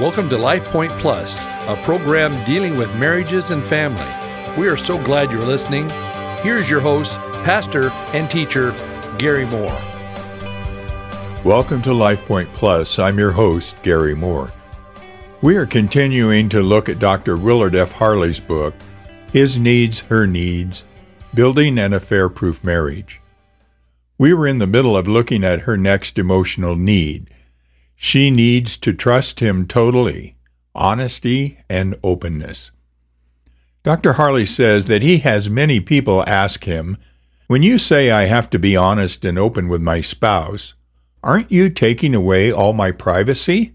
Welcome 0.00 0.30
to 0.30 0.36
LifePoint 0.36 0.98
Plus, 0.98 1.44
a 1.44 1.78
program 1.84 2.32
dealing 2.46 2.78
with 2.78 2.88
marriages 2.96 3.50
and 3.50 3.62
family. 3.62 4.02
We 4.58 4.66
are 4.66 4.76
so 4.78 4.96
glad 4.96 5.30
you're 5.30 5.42
listening. 5.42 5.90
Here's 6.40 6.70
your 6.70 6.80
host, 6.80 7.12
pastor 7.44 7.90
and 8.14 8.30
teacher, 8.30 8.70
Gary 9.18 9.44
Moore. 9.44 9.78
Welcome 11.44 11.82
to 11.82 11.90
LifePoint 11.90 12.50
Plus. 12.54 12.98
I'm 12.98 13.18
your 13.18 13.32
host, 13.32 13.76
Gary 13.82 14.14
Moore. 14.14 14.50
We 15.42 15.58
are 15.58 15.66
continuing 15.66 16.48
to 16.48 16.62
look 16.62 16.88
at 16.88 16.98
Dr. 16.98 17.36
Willard 17.36 17.74
F. 17.74 17.92
Harley's 17.92 18.40
book, 18.40 18.72
His 19.34 19.58
Needs, 19.58 20.00
Her 20.00 20.26
Needs 20.26 20.82
Building 21.34 21.78
an 21.78 21.92
Affair 21.92 22.30
Proof 22.30 22.64
Marriage. 22.64 23.20
We 24.16 24.32
were 24.32 24.46
in 24.46 24.60
the 24.60 24.66
middle 24.66 24.96
of 24.96 25.06
looking 25.06 25.44
at 25.44 25.60
her 25.60 25.76
next 25.76 26.18
emotional 26.18 26.74
need. 26.74 27.28
She 28.02 28.30
needs 28.30 28.78
to 28.78 28.94
trust 28.94 29.40
him 29.40 29.66
totally, 29.66 30.34
honesty, 30.74 31.58
and 31.68 31.96
openness. 32.02 32.70
Dr. 33.82 34.14
Harley 34.14 34.46
says 34.46 34.86
that 34.86 35.02
he 35.02 35.18
has 35.18 35.50
many 35.50 35.80
people 35.80 36.24
ask 36.26 36.64
him, 36.64 36.96
When 37.46 37.62
you 37.62 37.76
say 37.76 38.10
I 38.10 38.24
have 38.24 38.48
to 38.50 38.58
be 38.58 38.74
honest 38.74 39.22
and 39.26 39.38
open 39.38 39.68
with 39.68 39.82
my 39.82 40.00
spouse, 40.00 40.72
aren't 41.22 41.52
you 41.52 41.68
taking 41.68 42.14
away 42.14 42.50
all 42.50 42.72
my 42.72 42.90
privacy? 42.90 43.74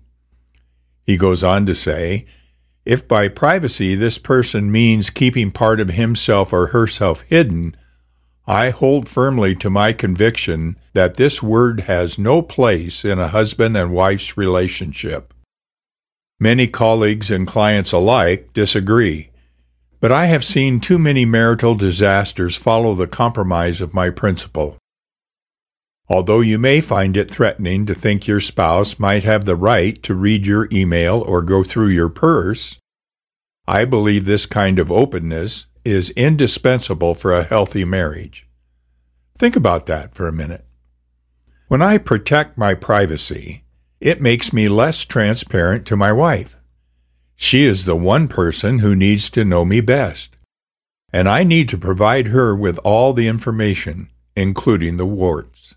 He 1.03 1.17
goes 1.17 1.43
on 1.43 1.67
to 1.67 1.75
say, 1.75 2.25
if 2.83 3.07
by 3.07 3.27
privacy 3.27 3.93
this 3.93 4.17
person 4.17 4.71
means 4.71 5.11
keeping 5.11 5.51
part 5.51 5.79
of 5.79 5.89
himself 5.89 6.51
or 6.51 6.67
herself 6.67 7.21
hidden, 7.29 7.77
I 8.47 8.69
hold 8.69 9.09
firmly 9.09 9.55
to 9.55 9.71
my 9.71 9.91
conviction 9.91 10.77
that 10.93 11.15
this 11.15 11.41
word 11.41 11.81
has 11.81 12.19
no 12.19 12.43
place 12.43 13.03
in 13.03 13.17
a 13.17 13.29
husband 13.29 13.75
and 13.75 13.91
wife's 13.91 14.37
relationship. 14.37 15.33
Many 16.39 16.67
colleagues 16.67 17.31
and 17.31 17.47
clients 17.47 17.91
alike 17.91 18.53
disagree, 18.53 19.29
but 19.99 20.11
I 20.11 20.25
have 20.25 20.45
seen 20.45 20.79
too 20.79 20.99
many 20.99 21.25
marital 21.25 21.73
disasters 21.73 22.55
follow 22.55 22.93
the 22.93 23.07
compromise 23.07 23.81
of 23.81 23.95
my 23.95 24.11
principle. 24.11 24.77
Although 26.07 26.41
you 26.41 26.59
may 26.59 26.81
find 26.81 27.17
it 27.17 27.31
threatening 27.31 27.87
to 27.87 27.95
think 27.95 28.27
your 28.27 28.39
spouse 28.39 28.99
might 28.99 29.23
have 29.23 29.45
the 29.45 29.55
right 29.55 30.01
to 30.03 30.13
read 30.13 30.45
your 30.45 30.67
email 30.71 31.21
or 31.21 31.41
go 31.41 31.63
through 31.63 31.87
your 31.87 32.09
purse, 32.09 32.77
I 33.67 33.85
believe 33.85 34.25
this 34.25 34.45
kind 34.45 34.77
of 34.77 34.91
openness 34.91 35.65
is 35.85 36.09
indispensable 36.11 37.15
for 37.15 37.31
a 37.31 37.43
healthy 37.43 37.85
marriage. 37.85 38.47
Think 39.37 39.55
about 39.55 39.85
that 39.85 40.15
for 40.15 40.27
a 40.27 40.33
minute. 40.33 40.65
When 41.67 41.81
I 41.81 41.97
protect 41.97 42.57
my 42.57 42.73
privacy, 42.73 43.63
it 44.01 44.21
makes 44.21 44.51
me 44.51 44.67
less 44.67 45.05
transparent 45.05 45.85
to 45.87 45.95
my 45.95 46.11
wife. 46.11 46.57
She 47.35 47.65
is 47.65 47.85
the 47.85 47.95
one 47.95 48.27
person 48.27 48.79
who 48.79 48.95
needs 48.95 49.29
to 49.31 49.45
know 49.45 49.65
me 49.65 49.81
best, 49.81 50.35
and 51.11 51.27
I 51.27 51.43
need 51.43 51.69
to 51.69 51.77
provide 51.77 52.27
her 52.27 52.55
with 52.55 52.79
all 52.79 53.13
the 53.13 53.27
information, 53.27 54.09
including 54.35 54.97
the 54.97 55.05
warts. 55.05 55.75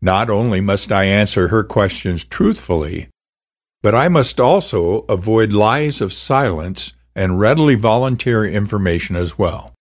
Not 0.00 0.28
only 0.30 0.60
must 0.60 0.92
I 0.92 1.04
answer 1.04 1.48
her 1.48 1.64
questions 1.64 2.24
truthfully, 2.24 3.08
but 3.82 3.94
I 3.94 4.08
must 4.08 4.38
also 4.38 5.00
avoid 5.08 5.52
lies 5.52 6.00
of 6.00 6.12
silence 6.12 6.92
and 7.14 7.38
readily 7.38 7.74
volunteer 7.74 8.44
information 8.44 9.16
as 9.16 9.38
well. 9.38 9.74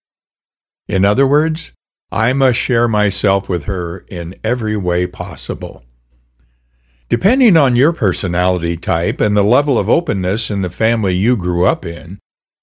In 0.88 1.06
other 1.06 1.26
words, 1.26 1.72
I 2.12 2.34
must 2.34 2.59
share 2.59 2.88
myself 2.88 3.50
with 3.50 3.64
her 3.64 4.06
in 4.08 4.36
every 4.44 4.78
way 4.78 5.08
possible. 5.08 5.84
Depending 7.09 7.58
on 7.58 7.76
your 7.76 7.94
personality 7.94 8.78
type 8.78 9.20
and 9.20 9.36
the 9.36 9.44
level 9.44 9.78
of 9.78 9.89
openness 9.89 10.50
in 10.52 10.61
the 10.61 10.70
family 10.70 11.16
you 11.16 11.36
grew 11.36 11.66
up 11.66 11.86
in, 11.86 12.20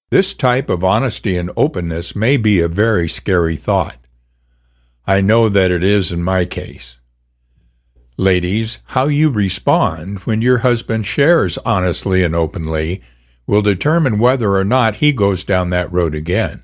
this 0.09 0.33
type 0.33 0.69
of 0.69 0.83
honesty 0.83 1.37
and 1.37 1.51
openness 1.55 2.15
may 2.15 2.35
be 2.37 2.59
a 2.59 2.67
very 2.67 3.07
scary 3.07 3.55
thought. 3.55 3.97
I 5.07 5.21
know 5.21 5.49
that 5.49 5.71
it 5.71 5.83
is 5.83 6.11
in 6.11 6.21
my 6.21 6.45
case. 6.45 6.97
Ladies, 8.17 8.79
how 8.87 9.07
you 9.07 9.29
respond 9.29 10.19
when 10.19 10.41
your 10.41 10.59
husband 10.59 11.05
shares 11.05 11.57
honestly 11.59 12.23
and 12.23 12.35
openly 12.35 13.01
will 13.51 13.61
determine 13.61 14.17
whether 14.17 14.55
or 14.55 14.63
not 14.63 14.95
he 14.95 15.11
goes 15.11 15.43
down 15.43 15.71
that 15.71 15.91
road 15.91 16.15
again. 16.15 16.63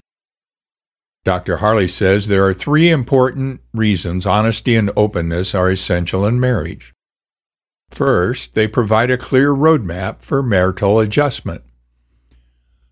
Dr. 1.26 1.58
Harley 1.58 1.90
says 1.90 2.28
there 2.28 2.46
are 2.46 2.54
three 2.54 2.90
important 2.90 3.60
reasons 3.74 4.26
honesty 4.26 4.78
and 4.78 4.90
openness 4.96 5.54
are 5.54 5.70
essential 5.70 6.26
in 6.26 6.40
marriage. 6.40 6.94
First, 7.90 8.54
they 8.54 8.70
provide 8.70 9.12
a 9.12 9.18
clear 9.18 9.54
roadmap 9.54 10.22
for 10.22 10.42
marital 10.42 11.02
adjustment. 11.02 11.62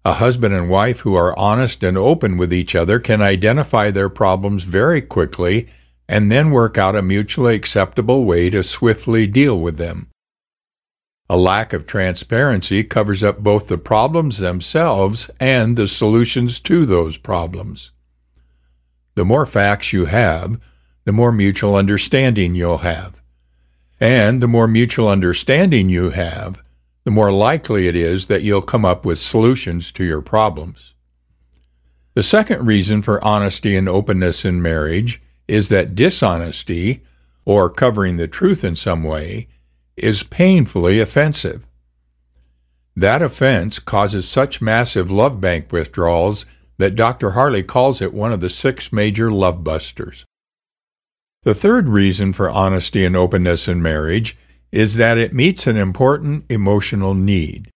A 0.04 0.16
husband 0.16 0.54
and 0.54 0.70
wife 0.70 1.00
who 1.00 1.16
are 1.16 1.38
honest 1.40 1.82
and 1.82 1.98
open 1.98 2.36
with 2.36 2.52
each 2.52 2.76
other 2.76 3.00
can 3.00 3.22
identify 3.22 3.92
their 3.92 4.10
problems 4.10 4.66
very 4.66 5.02
quickly 5.02 5.70
and 6.06 6.30
then 6.30 6.52
work 6.52 6.78
out 6.78 6.98
a 6.98 7.02
mutually 7.02 7.56
acceptable 7.56 8.26
way 8.26 8.50
to 8.50 8.62
swiftly 8.62 9.26
deal 9.26 9.58
with 9.58 9.78
them. 9.78 10.10
A 11.28 11.38
lack 11.38 11.74
of 11.74 11.88
transparency 11.88 12.84
covers 12.84 13.24
up 13.24 13.40
both 13.40 13.68
the 13.68 13.80
problems 13.80 14.38
themselves 14.38 15.30
and 15.40 15.76
the 15.76 15.88
solutions 15.88 16.60
to 16.62 16.86
those 16.86 17.18
problems. 17.18 17.92
The 19.16 19.26
more 19.26 19.46
facts 19.46 19.92
you 19.92 20.06
have, 20.06 20.60
the 21.04 21.12
more 21.12 21.32
mutual 21.32 21.76
understanding 21.76 22.54
you'll 22.54 22.80
have. 22.80 23.22
And 24.00 24.42
the 24.42 24.48
more 24.48 24.68
mutual 24.68 25.08
understanding 25.08 25.90
you 25.90 26.12
have, 26.12 26.62
the 27.06 27.12
more 27.12 27.32
likely 27.32 27.88
it 27.88 27.96
is 27.96 28.28
that 28.28 28.42
you'll 28.44 28.62
come 28.62 28.86
up 28.86 29.06
with 29.06 29.18
solutions 29.18 29.92
to 29.94 30.04
your 30.04 30.22
problems. 30.22 30.94
The 32.14 32.24
second 32.24 32.66
reason 32.66 33.02
for 33.02 33.24
honesty 33.24 33.76
and 33.76 33.90
openness 33.90 34.46
in 34.46 34.62
marriage 34.62 35.22
is 35.48 35.70
that 35.70 35.96
dishonesty, 35.96 37.04
or 37.46 37.70
covering 37.70 38.18
the 38.18 38.28
truth 38.28 38.64
in 38.64 38.76
some 38.76 39.04
way, 39.04 39.48
is 39.98 40.24
painfully 40.24 41.00
offensive. 41.00 41.66
That 42.96 43.22
offense 43.22 43.80
causes 43.80 44.28
such 44.28 44.62
massive 44.62 45.12
love 45.12 45.42
bank 45.42 45.72
withdrawals 45.72 46.46
that 46.78 46.96
Dr. 46.96 47.32
Harley 47.32 47.64
calls 47.64 48.02
it 48.02 48.14
one 48.14 48.32
of 48.32 48.42
the 48.42 48.50
six 48.50 48.92
major 48.92 49.32
love 49.32 49.64
busters. 49.64 50.26
The 51.44 51.56
third 51.56 51.88
reason 51.88 52.34
for 52.34 52.50
honesty 52.50 53.06
and 53.06 53.16
openness 53.16 53.68
in 53.68 53.82
marriage 53.82 54.38
is 54.72 54.96
that 54.96 55.18
it 55.18 55.34
meets 55.34 55.68
an 55.68 55.78
important 55.78 56.46
emotional 56.50 57.14
need. 57.14 57.70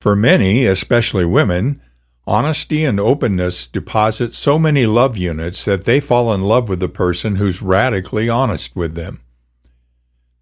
For 0.00 0.16
many, 0.16 0.64
especially 0.64 1.24
women, 1.24 1.80
Honesty 2.30 2.84
and 2.84 3.00
openness 3.00 3.66
deposit 3.66 4.34
so 4.34 4.56
many 4.56 4.86
love 4.86 5.16
units 5.16 5.64
that 5.64 5.84
they 5.84 5.98
fall 5.98 6.32
in 6.32 6.42
love 6.42 6.68
with 6.68 6.78
the 6.78 6.88
person 6.88 7.34
who's 7.36 7.60
radically 7.60 8.28
honest 8.28 8.76
with 8.76 8.94
them. 8.94 9.20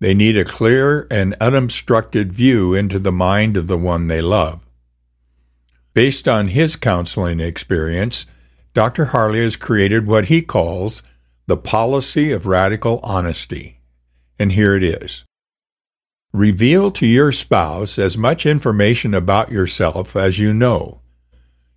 They 0.01 0.15
need 0.15 0.37
a 0.37 0.45
clear 0.45 1.07
and 1.11 1.35
unobstructed 1.41 2.33
view 2.33 2.75
into 2.75 2.99
the 2.99 3.13
mind 3.13 3.57
of 3.57 3.67
the 3.67 3.79
one 3.79 4.07
they 4.07 4.21
love. 4.21 4.61
Based 5.93 6.29
on 6.29 6.49
his 6.49 6.77
counseling 6.77 7.41
experience, 7.41 8.25
Dr. 8.75 9.07
Harley 9.07 9.41
has 9.41 9.57
created 9.57 10.07
what 10.07 10.27
he 10.27 10.43
calls 10.43 11.03
the 11.47 11.57
policy 11.57 12.31
of 12.31 12.47
radical 12.47 13.01
honesty. 13.03 13.81
And 14.39 14.53
here 14.53 14.77
it 14.77 14.85
is. 14.85 15.25
Reveal 16.33 16.91
to 16.93 17.07
your 17.07 17.33
spouse 17.33 17.99
as 17.99 18.17
much 18.17 18.47
information 18.47 19.15
about 19.15 19.51
yourself 19.51 20.15
as 20.15 20.39
you 20.39 20.53
know 20.53 21.01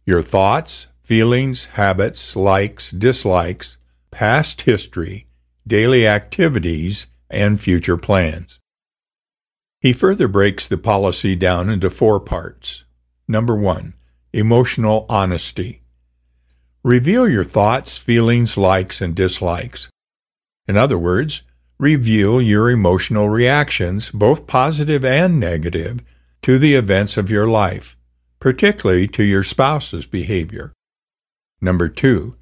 your 0.05 0.21
thoughts, 0.21 0.87
feelings, 1.01 1.67
habits, 1.67 2.35
likes, 2.35 2.91
dislikes, 2.91 3.77
past 4.09 4.61
history, 4.61 5.27
daily 5.65 6.07
activities, 6.07 7.07
and 7.31 7.59
future 7.59 7.97
plans. 7.97 8.59
He 9.79 9.93
further 9.93 10.27
breaks 10.27 10.67
the 10.67 10.77
policy 10.77 11.35
down 11.35 11.69
into 11.69 11.89
four 11.89 12.19
parts. 12.19 12.83
Number 13.27 13.55
one, 13.55 13.93
emotional 14.33 15.05
honesty. 15.09 15.81
Reveal 16.83 17.27
your 17.27 17.43
thoughts, 17.43 17.97
feelings, 17.97 18.57
likes, 18.57 19.01
and 19.01 19.15
dislikes. 19.15 19.89
In 20.67 20.77
other 20.77 20.97
words, 20.97 21.41
reveal 21.79 22.41
your 22.41 22.69
emotional 22.69 23.29
reactions, 23.29 24.11
both 24.11 24.47
positive 24.47 25.03
and 25.03 25.39
negative, 25.39 26.01
to 26.43 26.59
the 26.59 26.75
events 26.75 27.17
of 27.17 27.29
your 27.29 27.47
life 27.47 27.97
particularly 28.41 29.07
to 29.07 29.23
your 29.23 29.43
spouse's 29.43 30.07
behavior. 30.07 30.73
Number 31.61 31.87
two, 31.87 32.35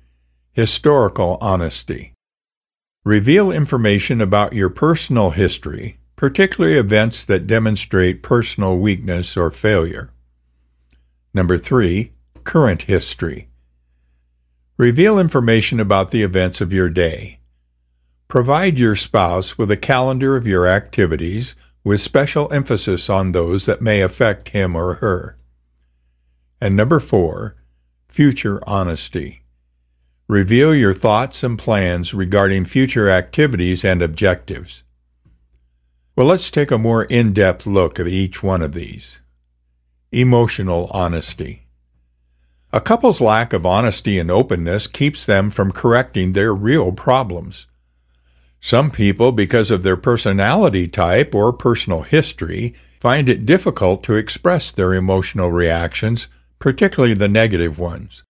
historical 0.53 1.37
honesty. 1.41 2.13
Reveal 3.09 3.49
information 3.51 4.21
about 4.21 4.53
your 4.53 4.69
personal 4.69 5.31
history, 5.31 5.97
particularly 6.15 6.77
events 6.77 7.25
that 7.25 7.47
demonstrate 7.47 8.21
personal 8.21 8.77
weakness 8.77 9.35
or 9.35 9.49
failure. 9.49 10.11
Number 11.33 11.57
three, 11.57 12.11
current 12.43 12.83
history. 12.83 13.49
Reveal 14.77 15.17
information 15.17 15.79
about 15.79 16.11
the 16.11 16.21
events 16.21 16.61
of 16.61 16.71
your 16.71 16.87
day. 16.87 17.39
Provide 18.27 18.77
your 18.77 18.95
spouse 18.95 19.57
with 19.57 19.71
a 19.71 19.75
calendar 19.75 20.37
of 20.37 20.45
your 20.45 20.67
activities, 20.67 21.55
with 21.83 22.01
special 22.01 22.53
emphasis 22.53 23.09
on 23.09 23.31
those 23.31 23.65
that 23.65 23.81
may 23.81 24.01
affect 24.01 24.49
him 24.49 24.75
or 24.75 24.93
her. 25.01 25.35
And 26.61 26.75
number 26.75 26.99
four, 26.99 27.55
future 28.07 28.61
honesty. 28.67 29.38
Reveal 30.29 30.75
your 30.75 30.93
thoughts 30.93 31.41
and 31.41 31.57
plans 31.57 32.13
regarding 32.13 32.63
future 32.63 33.09
activities 33.09 33.83
and 33.83 33.99
objectives. 33.99 34.83
Well, 36.15 36.27
let's 36.27 36.51
take 36.51 36.69
a 36.69 36.77
more 36.77 37.05
in 37.05 37.33
depth 37.33 37.65
look 37.65 37.99
at 37.99 38.07
each 38.07 38.43
one 38.43 38.61
of 38.61 38.73
these. 38.73 39.21
Emotional 40.11 40.87
honesty. 40.93 41.63
A 42.71 42.79
couple's 42.79 43.19
lack 43.19 43.53
of 43.53 43.65
honesty 43.65 44.19
and 44.19 44.29
openness 44.29 44.85
keeps 44.85 45.25
them 45.25 45.49
from 45.49 45.71
correcting 45.71 46.33
their 46.33 46.53
real 46.53 46.91
problems. 46.91 47.65
Some 48.61 48.91
people, 48.91 49.31
because 49.31 49.71
of 49.71 49.81
their 49.81 49.97
personality 49.97 50.87
type 50.87 51.33
or 51.33 51.51
personal 51.51 52.03
history, 52.03 52.75
find 53.01 53.29
it 53.29 53.47
difficult 53.47 54.03
to 54.03 54.13
express 54.13 54.71
their 54.71 54.93
emotional 54.93 55.51
reactions, 55.51 56.27
particularly 56.59 57.15
the 57.15 57.27
negative 57.27 57.79
ones. 57.79 58.21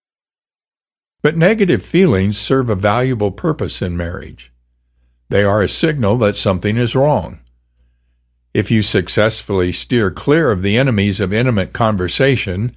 But 1.22 1.36
negative 1.36 1.84
feelings 1.84 2.38
serve 2.38 2.70
a 2.70 2.76
valuable 2.76 3.32
purpose 3.32 3.82
in 3.82 3.98
marriage. 3.98 4.52
They 5.28 5.44
are 5.44 5.62
a 5.62 5.70
signal 5.70 6.18
that 6.20 6.36
something 6.36 6.78
is 6.78 6.96
wrong. 6.96 7.40
If 8.54 8.72
you 8.72 8.82
successfully 8.82 9.72
steer 9.72 10.10
clear 10.12 10.50
of 10.50 10.62
the 10.62 10.78
enemies 10.78 11.20
of 11.20 11.32
intimate 11.32 11.74
conversation, 11.74 12.72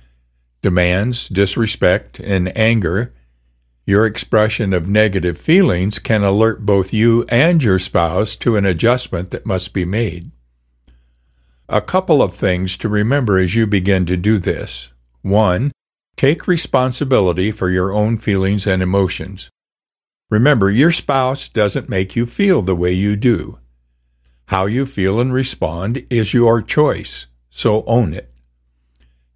demands, 0.60 1.28
disrespect, 1.28 2.20
and 2.20 2.56
anger, 2.56 3.14
your 3.86 4.06
expression 4.06 4.72
of 4.72 4.88
negative 4.88 5.38
feelings 5.38 5.98
can 5.98 6.22
alert 6.22 6.66
both 6.66 6.92
you 6.92 7.24
and 7.28 7.62
your 7.62 7.78
spouse 7.78 8.36
to 8.36 8.56
an 8.56 8.66
adjustment 8.66 9.30
that 9.30 9.46
must 9.46 9.72
be 9.72 9.84
made. 9.84 10.30
A 11.68 11.80
couple 11.80 12.22
of 12.22 12.34
things 12.34 12.76
to 12.76 12.88
remember 12.88 13.38
as 13.38 13.54
you 13.54 13.66
begin 13.66 14.04
to 14.06 14.16
do 14.16 14.38
this. 14.38 14.88
One, 15.22 15.72
take 16.16 16.46
responsibility 16.46 17.50
for 17.50 17.70
your 17.70 17.92
own 17.92 18.18
feelings 18.18 18.66
and 18.66 18.82
emotions. 18.82 19.50
Remember, 20.30 20.70
your 20.70 20.92
spouse 20.92 21.48
doesn't 21.48 21.88
make 21.88 22.16
you 22.16 22.26
feel 22.26 22.62
the 22.62 22.74
way 22.74 22.92
you 22.92 23.16
do. 23.16 23.58
How 24.46 24.66
you 24.66 24.86
feel 24.86 25.20
and 25.20 25.32
respond 25.32 26.06
is 26.10 26.34
your 26.34 26.62
choice, 26.62 27.26
so 27.50 27.84
own 27.86 28.14
it. 28.14 28.32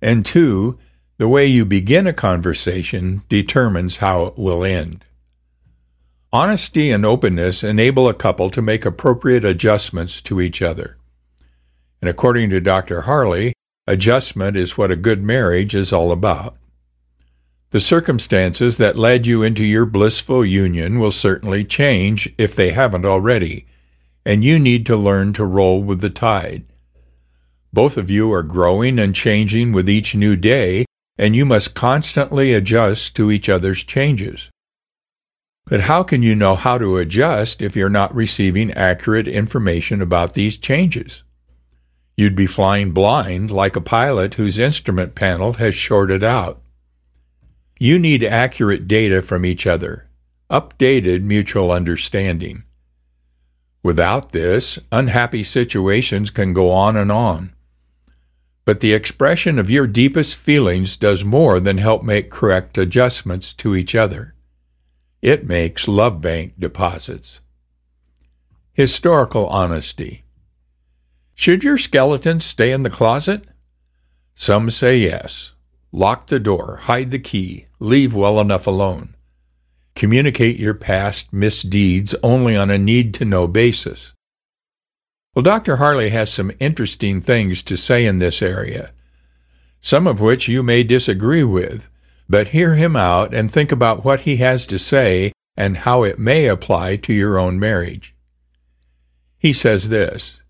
And 0.01 0.25
two, 0.25 0.79
the 1.19 1.29
way 1.29 1.47
you 1.47 1.65
begin 1.65 2.07
a 2.07 2.13
conversation 2.13 3.23
determines 3.29 3.99
how 3.99 4.27
it 4.27 4.39
will 4.39 4.65
end. 4.65 5.05
Honesty 6.33 6.91
and 6.91 7.07
openness 7.07 7.65
enable 7.65 8.09
a 8.09 8.15
couple 8.15 8.51
to 8.51 8.61
make 8.61 8.85
appropriate 8.85 9.45
adjustments 9.45 10.21
to 10.23 10.41
each 10.41 10.61
other. 10.61 10.99
And 12.03 12.11
according 12.11 12.51
to 12.51 12.61
Dr. 12.61 13.03
Harley, 13.03 13.55
adjustment 13.87 14.57
is 14.57 14.77
what 14.77 14.91
a 14.91 14.97
good 14.97 15.23
marriage 15.23 15.75
is 15.75 15.93
all 15.93 16.13
about. 16.13 16.57
The 17.77 17.81
circumstances 17.83 18.79
that 18.79 18.97
led 18.97 19.27
you 19.27 19.43
into 19.43 19.63
your 19.63 19.85
blissful 19.85 20.47
union 20.47 20.99
will 20.99 21.11
certainly 21.11 21.63
change 21.63 22.27
if 22.39 22.57
they 22.57 22.71
haven't 22.71 23.05
already, 23.05 23.67
and 24.25 24.43
you 24.43 24.59
need 24.59 24.87
to 24.87 24.97
learn 24.97 25.35
to 25.35 25.45
roll 25.45 25.83
with 25.83 26.01
the 26.01 26.09
tide. 26.09 26.65
Both 27.75 27.99
of 27.99 28.09
you 28.09 28.33
are 28.33 28.43
growing 28.43 28.99
and 28.99 29.15
changing 29.15 29.73
with 29.73 29.91
each 29.91 30.15
new 30.15 30.37
day, 30.37 30.87
and 31.19 31.37
you 31.37 31.45
must 31.45 31.75
constantly 31.75 32.55
adjust 32.55 33.15
to 33.17 33.31
each 33.31 33.47
other's 33.47 33.85
changes. 33.85 34.49
But 35.67 35.81
how 35.81 36.03
can 36.03 36.23
you 36.23 36.35
know 36.35 36.57
how 36.57 36.79
to 36.79 36.97
adjust 36.97 37.61
if 37.61 37.77
you're 37.77 37.91
not 37.91 38.15
receiving 38.15 38.73
accurate 38.73 39.29
information 39.29 40.01
about 40.01 40.33
these 40.33 40.57
changes? 40.57 41.25
You'd 42.17 42.37
be 42.37 42.47
flying 42.47 42.93
blind 42.93 43.51
like 43.51 43.77
a 43.77 43.83
pilot 43.83 44.37
whose 44.37 44.59
instrument 44.59 45.15
panel 45.15 45.53
has 45.61 45.75
shorted 45.75 46.25
out. 46.25 46.63
You 47.79 47.99
need 47.99 48.25
accurate 48.25 48.89
data 48.89 49.21
from 49.21 49.45
each 49.45 49.67
other, 49.67 50.09
updated 50.51 51.23
mutual 51.23 51.71
understanding. 51.71 52.65
Without 53.83 54.33
this, 54.33 54.79
unhappy 54.91 55.43
situations 55.43 56.31
can 56.31 56.55
go 56.55 56.73
on 56.73 56.97
and 56.97 57.13
on. 57.13 57.55
But 58.65 58.81
the 58.81 58.95
expression 58.95 59.59
of 59.59 59.71
your 59.71 59.87
deepest 59.87 60.37
feelings 60.37 60.97
does 60.97 61.23
more 61.23 61.61
than 61.61 61.79
help 61.79 62.03
make 62.03 62.31
correct 62.31 62.79
adjustments 62.79 63.53
to 63.55 63.77
each 63.77 63.95
other. 63.95 64.35
It 65.21 65.47
makes 65.47 65.87
love 65.87 66.21
bank 66.21 66.55
deposits. 66.59 67.41
Historical 68.73 69.47
honesty. 69.47 70.25
Should 71.35 71.63
your 71.63 71.79
skeleton 71.79 72.41
stay 72.41 72.73
in 72.73 72.83
the 72.83 72.91
closet? 72.91 73.45
Some 74.35 74.71
say 74.71 74.99
yes. 74.99 75.53
Lock 75.97 76.27
the 76.27 76.39
door, 76.39 76.81
hide 76.83 77.11
the 77.11 77.19
key, 77.19 77.65
leave 77.79 78.15
well 78.15 78.39
enough 78.39 78.67
alone. 78.67 79.15
Communicate 79.95 80.59
your 80.59 80.75
past 80.75 81.33
misdeeds 81.33 82.15
only 82.23 82.55
on 82.55 82.69
a 82.69 82.77
need 82.77 83.15
to 83.15 83.25
know 83.25 83.49
basis. 83.49 84.13
Well, 85.35 85.43
Dr. 85.43 85.77
Harley 85.77 86.11
has 86.11 86.31
some 86.31 86.53
interesting 86.61 87.23
things 87.23 87.63
to 87.63 87.79
say 87.79 88.05
in 88.05 88.19
this 88.19 88.43
area, 88.43 88.93
some 89.81 90.07
of 90.07 90.21
which 90.21 90.49
you 90.49 90.63
may 90.63 90.83
disagree 90.83 91.45
with, 91.45 91.89
but 92.29 92.49
hear 92.49 92.75
him 92.75 92.95
out 92.95 93.33
and 93.33 93.51
think 93.51 93.73
about 93.73 94.05
what 94.05 94.21
he 94.21 94.37
has 94.37 94.67
to 94.67 94.79
say 94.79 95.33
and 95.57 95.79
how 95.79 96.03
it 96.03 96.19
may 96.19 96.45
apply 96.45 96.97
to 96.97 97.15
your 97.15 97.39
own 97.39 97.59
marriage. 97.59 98.15
He 99.39 99.55
says 99.55 99.89
this 99.89 100.43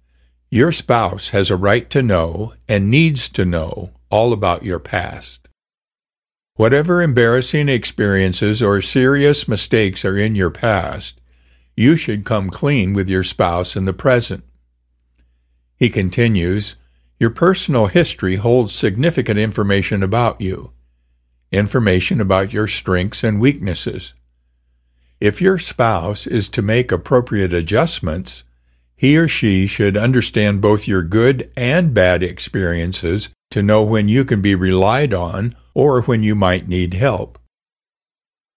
Your 0.50 0.72
spouse 0.72 1.28
has 1.28 1.50
a 1.50 1.56
right 1.56 1.88
to 1.90 2.02
know 2.02 2.54
and 2.66 2.90
needs 2.90 3.28
to 3.28 3.44
know 3.44 3.93
all 4.11 4.32
about 4.32 4.64
your 4.64 4.79
past. 4.79 5.49
Whatever 6.55 7.03
embarrassing 7.03 7.69
experiences 7.69 8.62
or 8.62 8.81
serious 8.81 9.47
mistakes 9.47 10.05
are 10.05 10.17
in 10.17 10.35
your 10.35 10.50
past, 10.50 11.20
you 11.76 11.97
should 11.97 12.25
come 12.25 12.49
clean 12.49 12.94
with 12.94 13.08
your 13.08 13.23
spouse 13.23 13.76
in 13.76 13.85
the 13.85 13.93
present. 13.93 14.43
He 15.76 15.91
continues, 15.91 16.76
Your 17.20 17.29
personal 17.29 17.87
history 17.87 18.37
holds 18.37 18.75
significant 18.75 19.38
information 19.38 20.03
about 20.03 20.41
you, 20.41 20.73
information 21.53 22.20
about 22.20 22.55
your 22.55 22.67
strengths 22.67 23.23
and 23.23 23.38
weaknesses. 23.38 24.14
If 25.20 25.43
your 25.43 25.58
spouse 25.58 26.26
is 26.26 26.49
to 26.50 26.62
make 26.62 26.91
appropriate 26.91 27.53
adjustments, 27.53 28.44
he 28.97 29.19
or 29.19 29.29
she 29.29 29.67
should 29.67 29.97
understand 29.97 30.62
both 30.62 30.88
your 30.88 31.03
good 31.03 31.50
and 31.55 31.93
bad 31.93 32.23
experiences 32.23 33.29
to 33.50 33.62
know 33.62 33.82
when 33.82 34.08
you 34.08 34.25
can 34.25 34.40
be 34.40 34.54
relied 34.54 35.15
on 35.15 35.55
or 35.74 36.03
when 36.03 36.22
you 36.22 36.34
might 36.34 36.69
need 36.69 36.94
help. 36.94 37.38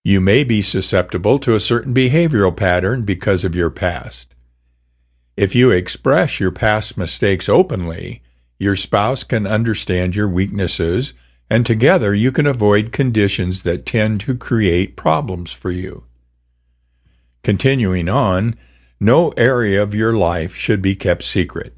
You 0.04 0.22
may 0.22 0.44
be 0.44 0.62
susceptible 0.62 1.40
to 1.40 1.56
a 1.56 1.60
certain 1.60 1.94
behavioral 1.94 2.56
pattern 2.56 3.04
because 3.04 3.44
of 3.44 3.56
your 3.56 3.70
past. 3.70 4.34
If 5.36 5.56
you 5.56 5.72
express 5.72 6.40
your 6.40 6.52
past 6.52 6.98
mistakes 6.98 7.48
openly, 7.48 8.22
your 8.58 8.76
spouse 8.76 9.24
can 9.24 9.48
understand 9.48 10.16
your 10.16 10.28
weaknesses, 10.28 11.14
and 11.50 11.66
together 11.66 12.14
you 12.14 12.32
can 12.32 12.46
avoid 12.46 12.92
conditions 12.92 13.64
that 13.64 13.86
tend 13.86 14.22
to 14.22 14.36
create 14.36 14.98
problems 14.98 15.52
for 15.52 15.72
you. 15.72 16.04
Continuing 17.44 18.10
on, 18.10 18.58
no 19.00 19.30
area 19.38 19.82
of 19.82 19.96
your 19.96 20.14
life 20.14 20.54
should 20.54 20.82
be 20.82 20.96
kept 20.96 21.24
secret. 21.24 21.74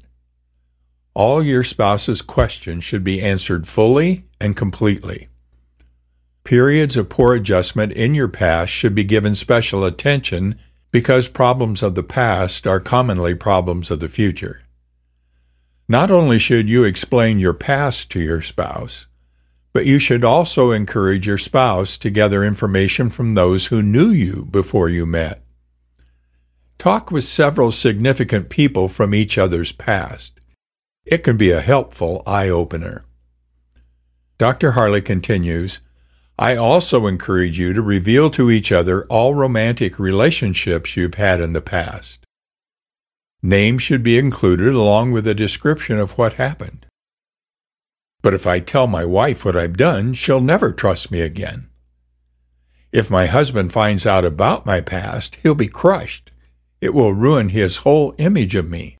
All 1.14 1.42
your 1.42 1.62
spouse's 1.62 2.22
questions 2.22 2.84
should 2.84 3.04
be 3.04 3.20
answered 3.20 3.68
fully 3.68 4.24
and 4.40 4.56
completely. 4.56 5.28
Periods 6.44 6.96
of 6.96 7.08
poor 7.08 7.34
adjustment 7.34 7.92
in 7.92 8.14
your 8.14 8.28
past 8.28 8.72
should 8.72 8.94
be 8.94 9.04
given 9.04 9.34
special 9.34 9.84
attention 9.84 10.58
because 10.90 11.28
problems 11.28 11.82
of 11.82 11.94
the 11.94 12.02
past 12.02 12.66
are 12.66 12.80
commonly 12.80 13.34
problems 13.34 13.90
of 13.90 14.00
the 14.00 14.08
future. 14.08 14.62
Not 15.88 16.10
only 16.10 16.38
should 16.38 16.68
you 16.68 16.84
explain 16.84 17.38
your 17.38 17.54
past 17.54 18.10
to 18.10 18.20
your 18.20 18.40
spouse, 18.40 19.06
but 19.72 19.86
you 19.86 19.98
should 19.98 20.24
also 20.24 20.70
encourage 20.70 21.26
your 21.26 21.38
spouse 21.38 21.96
to 21.98 22.10
gather 22.10 22.44
information 22.44 23.10
from 23.10 23.34
those 23.34 23.66
who 23.66 23.82
knew 23.82 24.10
you 24.10 24.46
before 24.50 24.88
you 24.88 25.06
met. 25.06 25.42
Talk 26.78 27.10
with 27.10 27.24
several 27.24 27.70
significant 27.70 28.48
people 28.48 28.88
from 28.88 29.14
each 29.14 29.38
other's 29.38 29.72
past. 29.72 30.40
It 31.04 31.18
can 31.18 31.36
be 31.36 31.50
a 31.50 31.60
helpful 31.60 32.22
eye 32.26 32.48
opener. 32.48 33.04
Dr. 34.38 34.72
Harley 34.72 35.02
continues 35.02 35.80
I 36.38 36.56
also 36.56 37.06
encourage 37.06 37.58
you 37.58 37.72
to 37.72 37.82
reveal 37.82 38.30
to 38.30 38.50
each 38.50 38.72
other 38.72 39.04
all 39.06 39.34
romantic 39.34 39.98
relationships 39.98 40.96
you've 40.96 41.14
had 41.14 41.40
in 41.40 41.52
the 41.52 41.60
past. 41.60 42.26
Names 43.42 43.82
should 43.82 44.02
be 44.02 44.18
included 44.18 44.74
along 44.74 45.12
with 45.12 45.26
a 45.26 45.34
description 45.34 45.98
of 45.98 46.16
what 46.16 46.34
happened. 46.34 46.86
But 48.22 48.34
if 48.34 48.46
I 48.46 48.60
tell 48.60 48.86
my 48.86 49.04
wife 49.04 49.44
what 49.44 49.56
I've 49.56 49.76
done, 49.76 50.14
she'll 50.14 50.40
never 50.40 50.72
trust 50.72 51.10
me 51.10 51.20
again. 51.20 51.68
If 52.92 53.10
my 53.10 53.26
husband 53.26 53.72
finds 53.72 54.06
out 54.06 54.24
about 54.24 54.64
my 54.64 54.80
past, 54.80 55.36
he'll 55.42 55.54
be 55.54 55.68
crushed. 55.68 56.30
It 56.80 56.94
will 56.94 57.12
ruin 57.14 57.48
his 57.48 57.78
whole 57.78 58.14
image 58.18 58.54
of 58.54 58.68
me. 58.68 58.96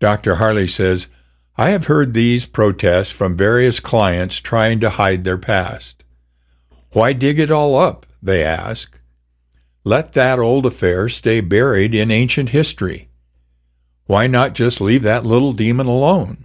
Dr. 0.00 0.36
Harley 0.36 0.68
says, 0.68 1.08
I 1.56 1.70
have 1.70 1.86
heard 1.86 2.14
these 2.14 2.46
protests 2.46 3.10
from 3.10 3.36
various 3.36 3.78
clients 3.78 4.38
trying 4.38 4.80
to 4.80 4.90
hide 4.90 5.24
their 5.24 5.38
past. 5.38 6.02
Why 6.92 7.12
dig 7.12 7.38
it 7.38 7.50
all 7.50 7.76
up? 7.76 8.06
They 8.22 8.42
ask. 8.42 8.98
Let 9.84 10.14
that 10.14 10.38
old 10.38 10.66
affair 10.66 11.08
stay 11.08 11.40
buried 11.40 11.94
in 11.94 12.10
ancient 12.10 12.50
history. 12.50 13.08
Why 14.06 14.26
not 14.26 14.54
just 14.54 14.80
leave 14.80 15.02
that 15.02 15.24
little 15.26 15.52
demon 15.52 15.86
alone? 15.86 16.44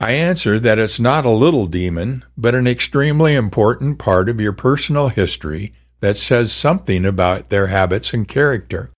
I 0.00 0.12
answer 0.12 0.58
that 0.58 0.78
it's 0.78 0.98
not 0.98 1.24
a 1.24 1.30
little 1.30 1.66
demon, 1.66 2.24
but 2.36 2.54
an 2.54 2.66
extremely 2.66 3.34
important 3.34 3.98
part 3.98 4.28
of 4.28 4.40
your 4.40 4.52
personal 4.52 5.08
history 5.08 5.72
that 6.00 6.16
says 6.16 6.52
something 6.52 7.04
about 7.04 7.48
their 7.48 7.68
habits 7.68 8.12
and 8.12 8.26
character. 8.26 8.90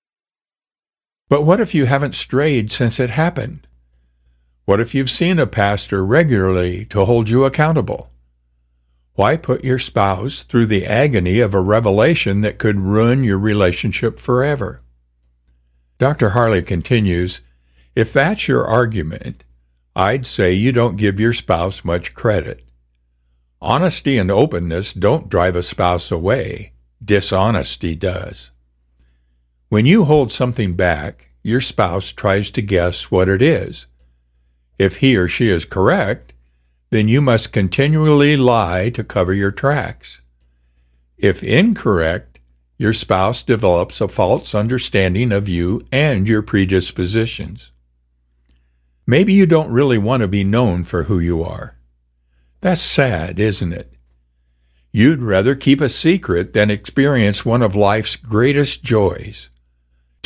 But 1.29 1.43
what 1.43 1.61
if 1.61 1.75
you 1.75 1.87
haven't 1.87 2.15
strayed 2.15 2.71
since 2.71 3.01
it 3.01 3.11
happened? 3.11 3.67
What 4.65 4.81
if 4.81 4.95
you've 4.95 5.11
seen 5.11 5.39
a 5.39 5.47
pastor 5.47 6.05
regularly 6.05 6.85
to 6.87 7.05
hold 7.05 7.29
you 7.29 7.45
accountable? 7.45 8.11
Why 9.15 9.37
put 9.37 9.65
your 9.65 9.79
spouse 9.79 10.43
through 10.43 10.67
the 10.67 10.87
agony 10.87 11.41
of 11.41 11.55
a 11.55 11.61
revelation 11.61 12.43
that 12.43 12.59
could 12.59 12.79
ruin 12.79 13.25
your 13.25 13.39
relationship 13.39 14.19
forever? 14.19 14.83
Dr. 15.99 16.31
Harley 16.31 16.63
continues 16.63 17.41
If 17.95 18.13
that's 18.13 18.47
your 18.47 18.67
argument, 18.67 19.43
I'd 19.97 20.27
say 20.27 20.53
you 20.53 20.71
don't 20.71 20.97
give 20.97 21.19
your 21.19 21.33
spouse 21.33 21.85
much 21.85 22.15
credit. 22.15 22.63
Honesty 23.61 24.19
and 24.19 24.31
openness 24.31 24.93
don't 24.93 25.31
drive 25.31 25.57
a 25.57 25.63
spouse 25.63 26.13
away, 26.13 26.75
dishonesty 27.03 27.95
does. 27.95 28.51
When 29.69 29.85
you 29.85 30.05
hold 30.05 30.31
something 30.31 30.75
back, 30.75 31.31
your 31.43 31.61
spouse 31.61 32.13
tries 32.13 32.53
to 32.53 32.63
guess 32.63 33.11
what 33.11 33.29
it 33.29 33.43
is. 33.43 33.87
If 34.79 34.99
he 34.99 35.17
or 35.17 35.27
she 35.27 35.49
is 35.49 35.65
correct, 35.65 36.33
then 36.91 37.09
you 37.09 37.21
must 37.21 37.53
continually 37.53 38.37
lie 38.37 38.91
to 38.91 39.03
cover 39.03 39.33
your 39.33 39.51
tracks. 39.51 40.21
If 41.19 41.43
incorrect, 41.43 42.39
your 42.79 42.93
spouse 42.93 43.43
develops 43.43 44.01
a 44.01 44.07
false 44.07 44.55
understanding 44.55 45.33
of 45.33 45.49
you 45.49 45.85
and 45.91 46.29
your 46.29 46.43
predispositions. 46.43 47.73
Maybe 49.05 49.33
you 49.33 49.47
don't 49.47 49.71
really 49.71 49.99
want 49.99 50.21
to 50.21 50.29
be 50.29 50.45
known 50.45 50.85
for 50.85 51.05
who 51.05 51.19
you 51.19 51.43
are. 51.43 51.77
That's 52.61 52.83
sad, 52.83 53.41
isn't 53.41 53.73
it? 53.73 53.93
You'd 54.93 55.23
rather 55.23 55.57
keep 55.57 55.81
a 55.81 55.89
secret 55.89 56.53
than 56.53 56.71
experience 56.71 57.45
one 57.45 57.63
of 57.63 57.75
life's 57.75 58.15
greatest 58.15 58.85
joys 58.85 59.49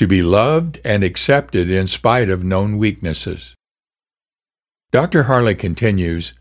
to 0.01 0.07
be 0.07 0.23
loved 0.23 0.81
and 0.83 1.05
accepted 1.05 1.71
in 1.71 1.87
spite 1.87 2.31
of 2.31 2.43
known 2.43 2.79
weaknesses. 2.79 3.55
Dr. 4.93 5.25
Harley 5.25 5.55
continues 5.55 6.33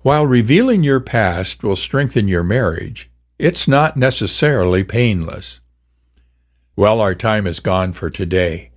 While 0.00 0.26
revealing 0.26 0.82
your 0.82 0.98
past 0.98 1.62
will 1.62 1.76
strengthen 1.76 2.26
your 2.26 2.42
marriage, 2.42 3.08
it's 3.38 3.68
not 3.68 3.96
necessarily 3.96 4.82
painless. 4.82 5.60
Well, 6.74 7.00
our 7.00 7.14
time 7.14 7.46
is 7.46 7.60
gone 7.60 7.92
for 7.92 8.10
today. 8.10 8.72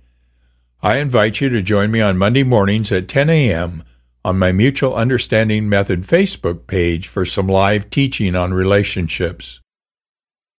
I 0.84 0.98
invite 0.98 1.40
you 1.40 1.48
to 1.48 1.60
join 1.60 1.90
me 1.90 2.00
on 2.00 2.16
Monday 2.16 2.44
mornings 2.44 2.92
at 2.92 3.08
10 3.08 3.28
a.m. 3.28 3.82
on 4.24 4.38
my 4.38 4.52
Mutual 4.52 4.94
Understanding 4.94 5.68
Method 5.68 6.02
Facebook 6.02 6.68
page 6.68 7.08
for 7.08 7.26
some 7.26 7.48
live 7.48 7.90
teaching 7.90 8.36
on 8.36 8.54
relationships. 8.54 9.58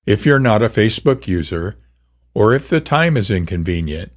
If 0.05 0.25
you're 0.25 0.37
not 0.37 0.61
a 0.61 0.67
Facebook 0.67 1.27
user, 1.27 1.77
or 2.33 2.53
if 2.53 2.69
the 2.69 2.81
time 2.81 3.17
is 3.17 3.29
inconvenient, 3.29 4.11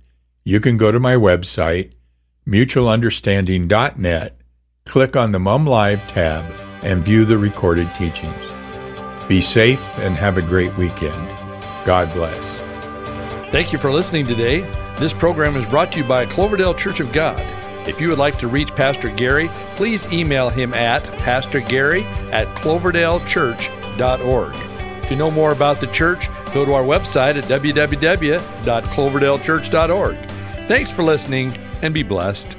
you 0.44 0.60
can 0.60 0.76
go 0.76 0.92
to 0.92 1.00
my 1.00 1.14
website, 1.14 1.92
mutualunderstanding.net, 2.46 4.40
click 4.84 5.16
on 5.16 5.32
the 5.32 5.38
Mum 5.38 5.66
Live 5.66 6.06
tab, 6.08 6.44
and 6.82 7.02
view 7.02 7.24
the 7.24 7.38
recorded 7.38 7.92
teachings. 7.94 8.34
Be 9.28 9.40
safe 9.40 9.88
and 9.98 10.16
have 10.16 10.38
a 10.38 10.42
great 10.42 10.76
weekend. 10.76 11.28
God 11.84 12.12
bless. 12.12 12.56
Thank 13.50 13.72
you 13.72 13.78
for 13.78 13.90
listening 13.92 14.26
today. 14.26 14.60
This 14.96 15.12
program 15.12 15.56
is 15.56 15.66
brought 15.66 15.92
to 15.92 16.00
you 16.00 16.04
by 16.06 16.26
Cloverdale 16.26 16.74
Church 16.74 17.00
of 17.00 17.12
God. 17.12 17.40
If 17.88 18.00
you 18.00 18.08
would 18.08 18.18
like 18.18 18.38
to 18.38 18.48
reach 18.48 18.74
Pastor 18.74 19.10
Gary, 19.10 19.48
please 19.76 20.06
email 20.06 20.48
him 20.48 20.72
at 20.74 21.02
pastorgary 21.18 22.04
at 22.32 22.46
cloverdalechurch.org. 22.56 24.54
To 25.08 25.16
know 25.16 25.30
more 25.30 25.52
about 25.52 25.80
the 25.80 25.86
church, 25.88 26.28
go 26.56 26.64
to 26.64 26.72
our 26.72 26.84
website 26.84 27.36
at 27.36 27.44
www.cloverdalechurch.org. 27.44 30.16
Thanks 30.68 30.90
for 30.90 31.02
listening 31.02 31.54
and 31.82 31.92
be 31.92 32.02
blessed. 32.02 32.56